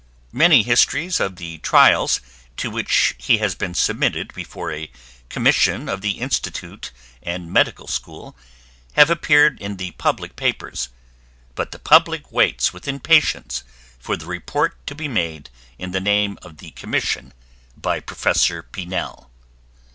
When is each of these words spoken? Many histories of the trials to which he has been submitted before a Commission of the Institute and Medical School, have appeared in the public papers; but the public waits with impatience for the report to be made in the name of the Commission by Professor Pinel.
Many 0.33 0.63
histories 0.63 1.19
of 1.19 1.35
the 1.35 1.59
trials 1.59 2.21
to 2.57 2.71
which 2.71 3.13
he 3.19 3.37
has 3.37 3.53
been 3.53 3.75
submitted 3.75 4.33
before 4.33 4.71
a 4.73 4.89
Commission 5.29 5.87
of 5.87 6.01
the 6.01 6.13
Institute 6.13 6.89
and 7.21 7.53
Medical 7.53 7.85
School, 7.87 8.35
have 8.93 9.11
appeared 9.11 9.61
in 9.61 9.77
the 9.77 9.91
public 9.91 10.35
papers; 10.35 10.89
but 11.53 11.69
the 11.71 11.77
public 11.77 12.31
waits 12.31 12.73
with 12.73 12.87
impatience 12.87 13.63
for 13.99 14.17
the 14.17 14.25
report 14.25 14.73
to 14.87 14.95
be 14.95 15.07
made 15.07 15.51
in 15.77 15.91
the 15.91 16.01
name 16.01 16.39
of 16.41 16.57
the 16.57 16.71
Commission 16.71 17.31
by 17.77 17.99
Professor 17.99 18.63
Pinel. 18.63 19.29